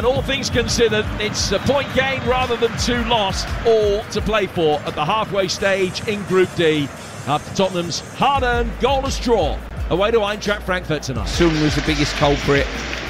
[0.00, 4.46] And all things considered, it's a point gain rather than two lost, all to play
[4.46, 6.88] for at the halfway stage in Group D
[7.26, 9.58] after Tottenham's hard-earned goalless draw
[9.90, 11.26] away to Eintracht Frankfurt tonight.
[11.28, 12.66] Son was the biggest culprit,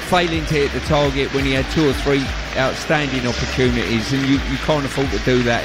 [0.09, 2.25] failing to hit the target when he had two or three
[2.57, 5.63] outstanding opportunities, and you, you can't afford to do that.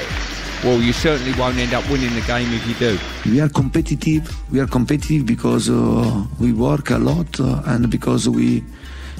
[0.63, 2.97] Well, you certainly won't end up winning the game if you do.
[3.29, 4.33] We are competitive.
[4.51, 8.63] We are competitive because uh, we work a lot uh, and because we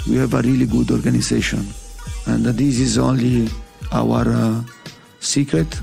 [0.10, 1.66] we have a really good organization.
[2.26, 3.50] And this is only
[3.92, 4.64] our uh,
[5.20, 5.80] secret.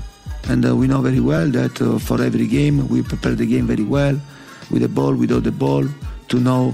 [0.49, 3.67] And uh, we know very well that uh, for every game, we prepare the game
[3.67, 4.19] very well,
[4.71, 5.85] with the ball, without the ball,
[6.29, 6.73] to know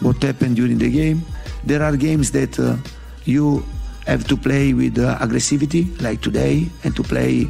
[0.00, 1.22] what happened during the game.
[1.64, 2.76] There are games that uh,
[3.24, 3.64] you
[4.06, 7.46] have to play with uh, aggressivity, like today, and to play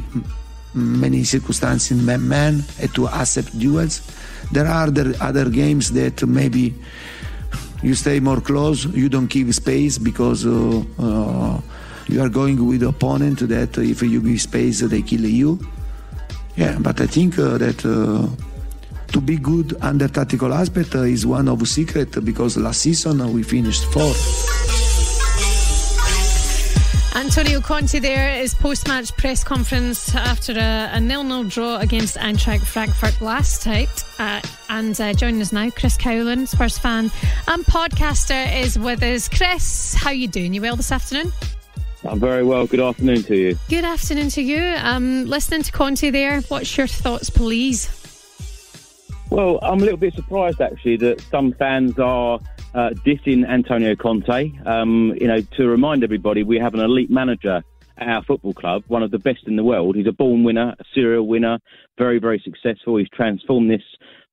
[0.73, 4.01] many circumstances man-man and to accept duels.
[4.51, 6.73] There are other, other games that maybe
[7.81, 11.59] you stay more close, you don't give space because uh, uh,
[12.07, 15.59] you are going with opponent that if you give space, they kill you.
[16.55, 17.83] Yeah, but I think uh, that
[19.11, 23.85] to be good under tactical aspect is one of secret because last season we finished
[23.85, 24.60] fourth.
[27.21, 33.21] Antonio Conte there is post-match press conference after a, a nil-nil draw against Eintracht Frankfurt
[33.21, 34.03] last night.
[34.17, 37.11] Uh, and uh, joining us now, Chris Cowlin, Spurs fan
[37.47, 39.29] and podcaster, is with us.
[39.29, 40.51] Chris, how you doing?
[40.55, 41.31] You well this afternoon?
[42.05, 42.65] I'm very well.
[42.65, 43.57] Good afternoon to you.
[43.69, 44.73] Good afternoon to you.
[44.79, 47.87] Um, listening to Conte there, what's your thoughts, please?
[49.29, 52.39] Well, I'm a little bit surprised actually that some fans are
[52.73, 54.51] uh, dissing Antonio Conte.
[54.65, 57.63] Um, you know, to remind everybody, we have an elite manager
[57.97, 59.95] at our football club, one of the best in the world.
[59.95, 61.59] He's a born winner, a serial winner,
[61.97, 62.97] very, very successful.
[62.97, 63.83] He's transformed this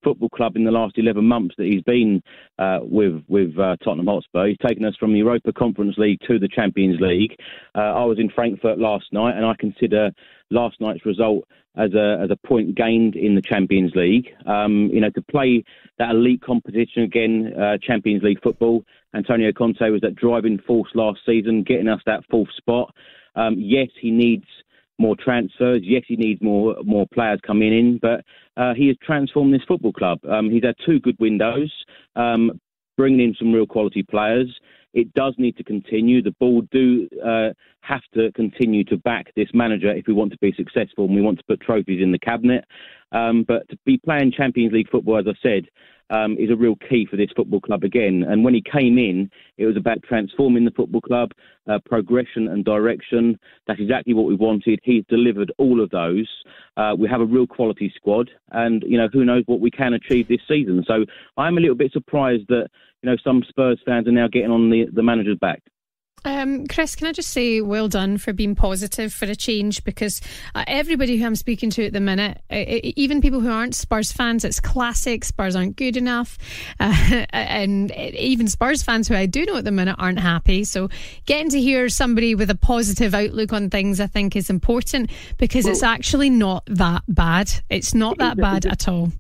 [0.09, 2.23] football club in the last 11 months that he's been
[2.59, 4.47] uh, with with uh, Tottenham Hotspur.
[4.47, 7.37] He's taken us from the Europa Conference League to the Champions League.
[7.75, 10.11] Uh, I was in Frankfurt last night, and I consider
[10.51, 11.45] last night's result
[11.77, 14.29] as a as a point gained in the Champions League.
[14.47, 15.63] Um, you know, to play
[15.99, 18.85] that elite competition again, uh, Champions League football.
[19.15, 22.95] Antonio Conte was that driving force last season, getting us that fourth spot.
[23.37, 24.45] Um, yes, he needs
[24.99, 25.81] more transfers.
[25.83, 28.25] Yes, he needs more more players coming in, but
[28.57, 30.19] uh, he has transformed this football club.
[30.29, 31.73] Um, he's had two good windows,
[32.17, 32.61] um,
[32.97, 34.49] bringing in some real quality players.
[34.95, 36.23] It does need to continue.
[36.23, 37.51] The board do uh,
[37.81, 41.23] have to continue to back this manager if we want to be successful and we
[41.23, 42.65] want to put trophies in the cabinet.
[43.13, 45.69] Um, but to be playing Champions League football, as I said,
[46.11, 48.25] um, is a real key for this football club again.
[48.27, 51.33] And when he came in, it was about transforming the football club,
[51.69, 53.39] uh, progression and direction.
[53.67, 54.81] That's exactly what we wanted.
[54.83, 56.29] He's delivered all of those.
[56.77, 59.93] Uh, we have a real quality squad, and you know who knows what we can
[59.93, 60.85] achieve this season.
[60.87, 61.05] So
[61.37, 62.69] I'm a little bit surprised that
[63.03, 65.63] you know some Spurs fans are now getting on the the manager's back.
[66.25, 70.21] Um, Chris, can I just say well done for being positive for a change because
[70.55, 72.65] uh, everybody who I'm speaking to at the minute, uh,
[72.97, 75.25] even people who aren't Spurs fans, it's classic.
[75.25, 76.39] Spurs aren't good enough.
[76.81, 80.65] Uh, and even Spurs fans who I do know at the minute aren't happy.
[80.65, 80.89] So
[81.27, 85.65] getting to hear somebody with a positive outlook on things, I think, is important because
[85.65, 87.51] well, it's actually not that bad.
[87.69, 89.13] It's not that bad at all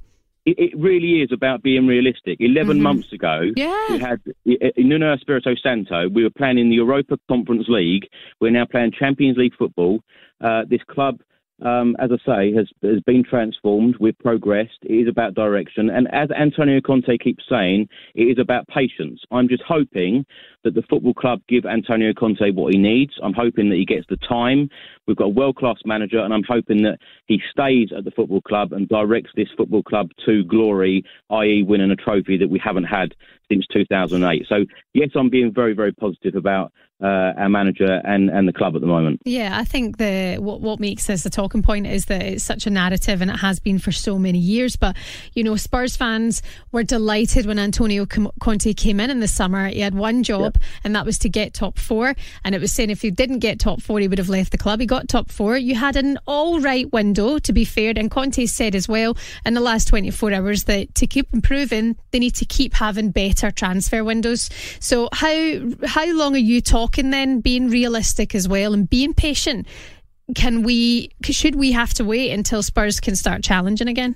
[0.56, 2.38] it, really is about being realistic.
[2.40, 2.82] 11 mm-hmm.
[2.82, 3.86] months ago, yeah.
[3.90, 8.08] we had in Nuno Espirito Santo, we were playing in the Europa Conference League.
[8.40, 10.00] We're now playing Champions League football.
[10.40, 11.20] Uh, this club
[11.64, 13.96] um, as I say, has has been transformed.
[13.98, 14.78] We've progressed.
[14.82, 19.20] It is about direction, and as Antonio Conte keeps saying, it is about patience.
[19.30, 20.24] I'm just hoping
[20.64, 23.12] that the football club give Antonio Conte what he needs.
[23.22, 24.68] I'm hoping that he gets the time.
[25.06, 28.40] We've got a world class manager, and I'm hoping that he stays at the football
[28.40, 32.84] club and directs this football club to glory, i.e., winning a trophy that we haven't
[32.84, 33.14] had
[33.50, 34.46] since 2008.
[34.48, 34.64] So,
[34.94, 38.80] yes, I'm being very, very positive about uh, our manager and, and the club at
[38.80, 39.20] the moment.
[39.24, 42.66] Yeah, I think the what what makes this a talking point is that it's such
[42.66, 44.74] a narrative and it has been for so many years.
[44.74, 44.96] But
[45.32, 46.42] you know, Spurs fans
[46.72, 49.68] were delighted when Antonio Conte came in in the summer.
[49.68, 52.14] He had one job, and that was to get top four.
[52.44, 54.58] And it was saying if he didn't get top four, he would have left the
[54.58, 54.80] club.
[54.80, 55.56] He got top four.
[55.56, 57.92] You had an all right window, to be fair.
[57.94, 59.16] And Conte said as well
[59.46, 63.37] in the last 24 hours that to keep improving, they need to keep having better
[63.54, 64.50] transfer windows.
[64.80, 69.66] So how how long are you talking then, being realistic as well and being patient.
[70.34, 74.14] Can we, should we have to wait until Spurs can start challenging again?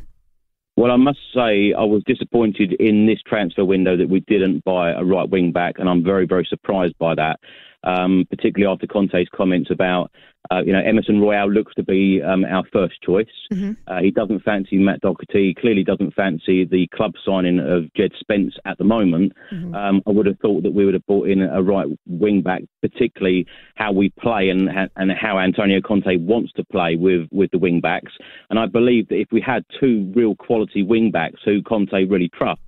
[0.77, 4.93] Well, I must say I was disappointed in this transfer window that we didn't buy
[4.93, 7.41] a right wing back, and I'm very, very surprised by that
[7.85, 10.11] um, particularly after Conte's comments about,
[10.51, 13.27] uh, you know, Emerson Royal looks to be um, our first choice.
[13.53, 13.73] Mm-hmm.
[13.87, 15.55] Uh, he doesn't fancy Matt Doherty.
[15.55, 19.33] Clearly doesn't fancy the club signing of Jed Spence at the moment.
[19.53, 19.75] Mm-hmm.
[19.75, 22.63] Um, I would have thought that we would have brought in a right wing back,
[22.81, 23.47] particularly
[23.77, 27.81] how we play and and how Antonio Conte wants to play with with the wing
[27.81, 28.13] backs.
[28.51, 32.29] And I believe that if we had two real quality wing backs who Conte really
[32.29, 32.65] trusts,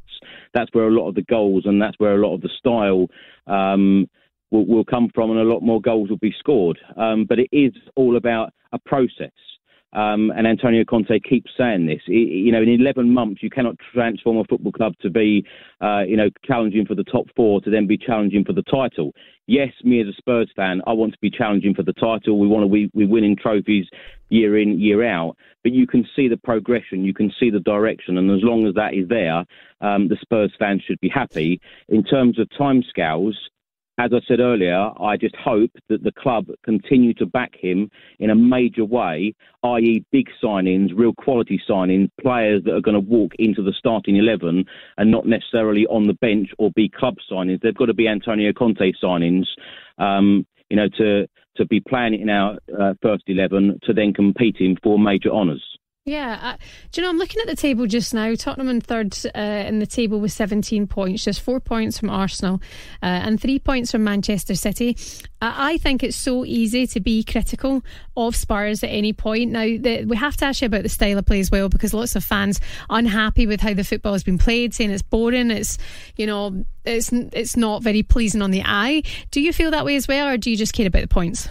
[0.55, 3.09] that's where a lot of the goals and that's where a lot of the style.
[3.47, 4.09] Um,
[4.55, 6.79] will, will come from, and a lot more goals will be scored.
[6.97, 9.33] Um, but it is all about a process.
[9.95, 12.01] Um, and Antonio Conte keeps saying this.
[12.07, 15.47] You know, in 11 months, you cannot transform a football club to be,
[15.81, 19.15] uh, you know, challenging for the top four to then be challenging for the title.
[19.47, 22.41] Yes, me as a Spurs fan, I want to be challenging for the title.
[22.41, 23.87] We want to be we winning trophies
[24.31, 25.37] year in, year out.
[25.63, 28.75] But you can see the progression, you can see the direction, and as long as
[28.75, 29.45] that is there,
[29.81, 31.61] um, the Spurs fans should be happy.
[31.89, 33.35] In terms of timescales,
[33.99, 38.31] as I said earlier, I just hope that the club continue to back him in
[38.31, 43.33] a major way, i.e., big signings, real quality signings, players that are going to walk
[43.39, 44.65] into the starting 11
[44.99, 47.61] and not necessarily on the bench or be club signings.
[47.61, 49.47] They've got to be Antonio Conte signings,
[49.99, 54.77] um, you know, to, to be playing in our uh, first 11 to then competing
[54.83, 55.63] for major honours.
[56.07, 56.57] Yeah, uh,
[56.93, 57.09] do you know?
[57.09, 58.35] I'm looking at the table just now.
[58.35, 62.61] Tottenham in third uh, in the table with 17 points, just four points from Arsenal,
[63.03, 64.99] uh, and three points from Manchester City.
[65.41, 67.83] I think it's so easy to be critical
[68.19, 69.53] of Spurs at any point.
[69.53, 71.95] Now, the, we have to ask you about the style of play as well, because
[71.95, 72.61] lots of fans
[72.91, 75.79] unhappy with how the football has been played, saying it's boring, it's
[76.17, 79.05] you know, it's it's not very pleasing on the eye.
[79.31, 81.49] Do you feel that way as well, or do you just care about the points?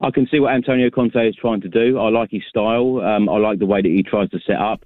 [0.00, 1.98] I can see what Antonio Conte is trying to do.
[1.98, 3.00] I like his style.
[3.00, 4.84] Um, I like the way that he tries to set up.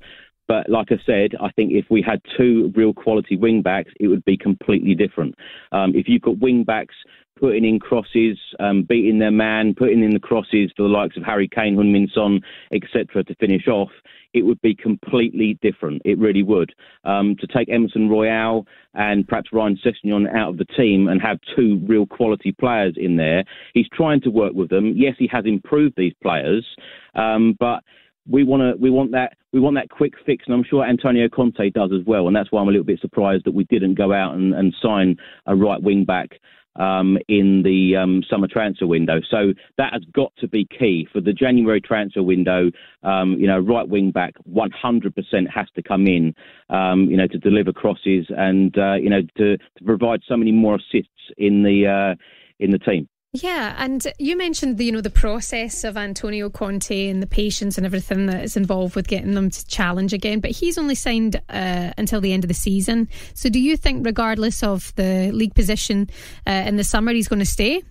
[0.49, 4.09] But like I said, I think if we had two real quality wing backs, it
[4.09, 5.35] would be completely different.
[5.71, 6.95] Um, if you've got wing backs
[7.39, 11.25] putting in crosses, um, beating their man, putting in the crosses for the likes of
[11.25, 12.41] Harry Kane, Heung-min Son,
[12.73, 13.91] etc., to finish off,
[14.35, 16.03] it would be completely different.
[16.05, 16.73] It really would.
[17.05, 21.39] Um, to take Emerson Royal and perhaps Ryan Sessegnon out of the team and have
[21.57, 23.45] two real quality players in there,
[23.75, 24.93] he's trying to work with them.
[24.97, 26.67] Yes, he has improved these players,
[27.15, 27.81] um, but
[28.29, 31.29] we want to we want that we want that quick fix, and I'm sure Antonio
[31.29, 32.27] Conte does as well.
[32.27, 34.75] And that's why I'm a little bit surprised that we didn't go out and, and
[34.81, 36.31] sign a right wing back
[36.77, 39.21] um, in the um, summer transfer window.
[39.31, 42.71] So that has got to be key for the January transfer window.
[43.03, 46.35] Um, you know, right wing back 100% has to come in.
[46.71, 50.53] Um, you know, to deliver crosses and uh, you know to, to provide so many
[50.53, 52.15] more assists in the uh,
[52.59, 53.09] in the team.
[53.35, 57.79] Yeah, and you mentioned the you know the process of Antonio Conte and the patience
[57.79, 60.41] and everything that is involved with getting them to challenge again.
[60.41, 63.09] But he's only signed uh, until the end of the season.
[63.33, 66.11] So, do you think, regardless of the league position
[66.47, 67.83] uh, in the summer, he's going to stay?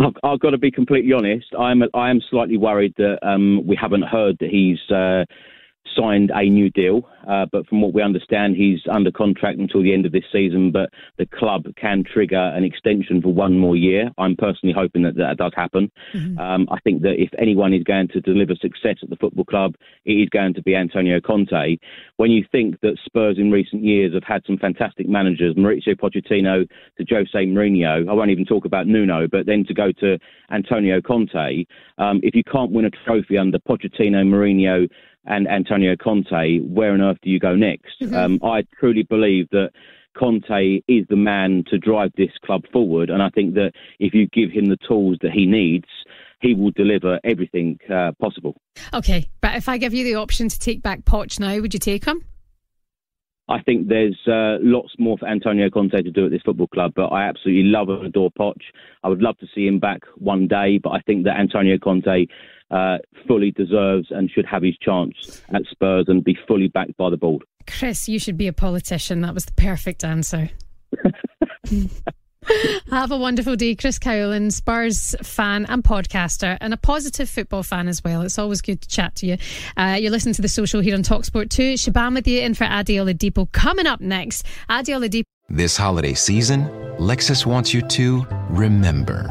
[0.00, 1.46] I've, I've, got to be completely honest.
[1.56, 4.80] I'm I am slightly worried that um, we haven't heard that he's.
[4.90, 5.24] Uh,
[5.96, 9.92] signed a new deal, uh, but from what we understand, he's under contract until the
[9.92, 10.72] end of this season.
[10.72, 14.10] But the club can trigger an extension for one more year.
[14.18, 15.90] I'm personally hoping that that does happen.
[16.14, 16.38] Mm-hmm.
[16.38, 19.74] Um, I think that if anyone is going to deliver success at the football club,
[20.04, 21.76] it is going to be Antonio Conte.
[22.16, 26.68] When you think that Spurs in recent years have had some fantastic managers, Mauricio Pochettino
[26.98, 30.18] to Jose Mourinho, I won't even talk about Nuno, but then to go to
[30.50, 31.64] Antonio Conte,
[31.98, 34.88] um, if you can't win a trophy under Pochettino, Mourinho,
[35.30, 38.00] and Antonio Conte, where on earth do you go next?
[38.02, 38.14] Mm-hmm.
[38.14, 39.70] Um, I truly believe that
[40.18, 44.26] Conte is the man to drive this club forward, and I think that if you
[44.26, 45.86] give him the tools that he needs,
[46.40, 48.56] he will deliver everything uh, possible.
[48.92, 51.80] Okay, but if I give you the option to take back Poch now, would you
[51.80, 52.24] take him?
[53.50, 56.92] I think there's uh, lots more for Antonio Conte to do at this football club,
[56.94, 58.62] but I absolutely love and adore Poch.
[59.02, 62.26] I would love to see him back one day, but I think that Antonio Conte
[62.70, 67.10] uh, fully deserves and should have his chance at Spurs and be fully backed by
[67.10, 67.42] the board.
[67.66, 69.20] Chris, you should be a politician.
[69.22, 70.50] That was the perfect answer.
[72.90, 77.86] Have a wonderful day, Chris Cowlin, Spurs fan and podcaster, and a positive football fan
[77.86, 78.22] as well.
[78.22, 79.36] It's always good to chat to you.
[79.76, 81.76] Uh, you're listening to the social here on Talksport 2.
[81.76, 83.50] Shaban with you in for Adi Oladipo.
[83.52, 85.24] Coming up next, Adi Oladipo.
[85.48, 86.64] This holiday season,
[86.98, 89.26] Lexus wants you to remember.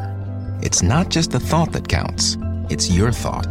[0.62, 2.38] It's not just the thought that counts,
[2.70, 3.48] it's your thought.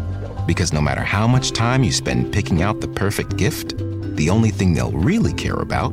[0.46, 3.74] Because no matter how much time you spend picking out the perfect gift,
[4.16, 5.92] the only thing they'll really care about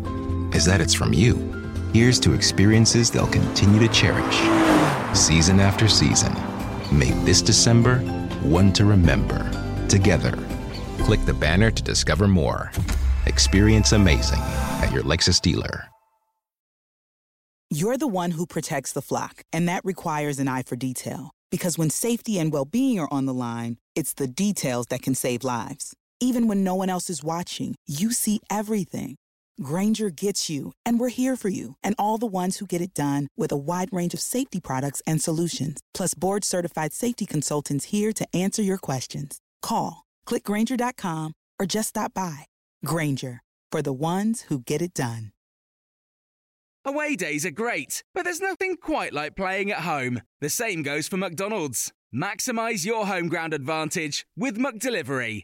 [0.54, 1.55] is that it's from you.
[1.96, 4.36] Here's to experiences they'll continue to cherish.
[5.18, 6.34] Season after season.
[6.92, 8.00] Make this December
[8.44, 9.50] one to remember.
[9.88, 10.38] Together.
[11.06, 12.74] Click the banner to discover more.
[13.28, 15.86] Experience amazing at your Lexus dealer.
[17.70, 21.32] You're the one who protects the flock, and that requires an eye for detail.
[21.50, 25.16] Because when safety and well being are on the line, it's the details that can
[25.16, 25.94] save lives.
[26.20, 29.16] Even when no one else is watching, you see everything
[29.62, 32.96] Grainger gets you, and we're here for you and all the ones who get it
[32.96, 37.86] done with a wide range of safety products and solutions, plus board certified safety consultants
[37.86, 39.40] here to answer your questions.
[39.62, 42.48] Call, clickgrainger.com, or just stop by.
[42.84, 45.32] Grainger, for the ones who get it done.
[46.88, 50.22] Away days are great, but there's nothing quite like playing at home.
[50.42, 51.92] The same goes for McDonald's.
[52.14, 55.44] Maximize your home ground advantage with McDelivery.